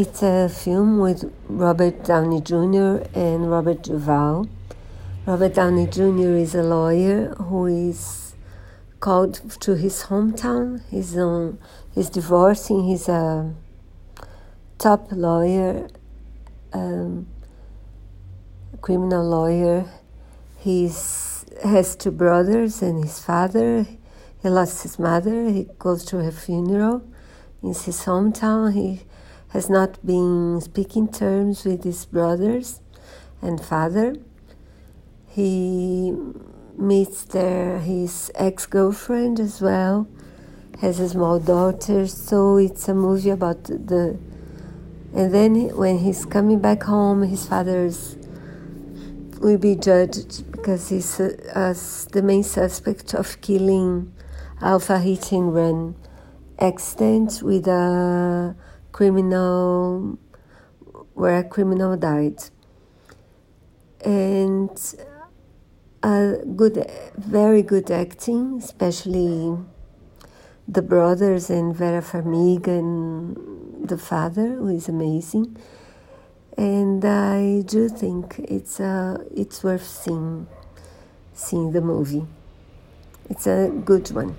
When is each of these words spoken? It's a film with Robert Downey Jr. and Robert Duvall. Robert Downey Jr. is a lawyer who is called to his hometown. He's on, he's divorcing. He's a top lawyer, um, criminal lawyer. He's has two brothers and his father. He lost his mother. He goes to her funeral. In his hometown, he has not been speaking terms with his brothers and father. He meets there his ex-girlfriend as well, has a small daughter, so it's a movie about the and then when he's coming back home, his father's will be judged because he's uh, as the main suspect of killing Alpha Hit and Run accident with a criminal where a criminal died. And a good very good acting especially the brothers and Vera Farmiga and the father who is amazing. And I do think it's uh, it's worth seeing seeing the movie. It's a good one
It's 0.00 0.22
a 0.22 0.48
film 0.48 1.00
with 1.00 1.24
Robert 1.48 2.04
Downey 2.04 2.40
Jr. 2.40 3.02
and 3.18 3.50
Robert 3.50 3.82
Duvall. 3.82 4.48
Robert 5.26 5.54
Downey 5.54 5.88
Jr. 5.88 6.36
is 6.38 6.54
a 6.54 6.62
lawyer 6.62 7.34
who 7.34 7.66
is 7.66 8.36
called 9.00 9.34
to 9.58 9.74
his 9.74 10.04
hometown. 10.04 10.82
He's 10.88 11.16
on, 11.16 11.58
he's 11.92 12.10
divorcing. 12.10 12.84
He's 12.84 13.08
a 13.08 13.52
top 14.78 15.08
lawyer, 15.10 15.88
um, 16.72 17.26
criminal 18.80 19.28
lawyer. 19.28 19.84
He's 20.58 21.44
has 21.64 21.96
two 21.96 22.12
brothers 22.12 22.82
and 22.82 23.02
his 23.02 23.18
father. 23.18 23.84
He 24.40 24.48
lost 24.48 24.84
his 24.84 24.96
mother. 24.96 25.50
He 25.50 25.66
goes 25.80 26.04
to 26.04 26.18
her 26.18 26.30
funeral. 26.30 27.02
In 27.64 27.70
his 27.70 28.04
hometown, 28.04 28.72
he 28.72 29.02
has 29.50 29.70
not 29.70 30.04
been 30.04 30.60
speaking 30.60 31.08
terms 31.08 31.64
with 31.64 31.84
his 31.84 32.04
brothers 32.04 32.80
and 33.40 33.60
father. 33.60 34.14
He 35.28 36.12
meets 36.76 37.24
there 37.24 37.78
his 37.78 38.30
ex-girlfriend 38.34 39.40
as 39.40 39.60
well, 39.60 40.06
has 40.80 41.00
a 41.00 41.08
small 41.08 41.40
daughter, 41.40 42.06
so 42.06 42.56
it's 42.56 42.88
a 42.88 42.94
movie 42.94 43.30
about 43.30 43.64
the 43.64 44.18
and 45.14 45.32
then 45.32 45.54
when 45.76 45.98
he's 45.98 46.26
coming 46.26 46.60
back 46.60 46.82
home, 46.82 47.22
his 47.22 47.46
father's 47.46 48.16
will 49.40 49.58
be 49.58 49.74
judged 49.74 50.50
because 50.52 50.88
he's 50.88 51.18
uh, 51.20 51.30
as 51.54 52.06
the 52.12 52.22
main 52.22 52.42
suspect 52.42 53.14
of 53.14 53.40
killing 53.40 54.12
Alpha 54.60 54.98
Hit 54.98 55.32
and 55.32 55.54
Run 55.54 55.94
accident 56.58 57.40
with 57.42 57.66
a 57.68 58.54
criminal 58.98 60.18
where 61.14 61.38
a 61.38 61.44
criminal 61.44 61.96
died. 61.96 62.40
And 64.04 64.76
a 66.02 66.38
good 66.56 66.76
very 67.16 67.62
good 67.62 67.90
acting 67.92 68.58
especially 68.58 69.56
the 70.66 70.82
brothers 70.82 71.48
and 71.48 71.76
Vera 71.76 72.02
Farmiga 72.02 72.72
and 72.80 73.88
the 73.88 73.98
father 73.98 74.48
who 74.56 74.68
is 74.68 74.88
amazing. 74.88 75.56
And 76.56 77.04
I 77.04 77.62
do 77.74 77.88
think 77.88 78.40
it's 78.40 78.80
uh, 78.80 79.22
it's 79.42 79.62
worth 79.62 79.86
seeing 79.86 80.48
seeing 81.34 81.70
the 81.70 81.80
movie. 81.80 82.26
It's 83.30 83.46
a 83.46 83.70
good 83.90 84.10
one 84.10 84.34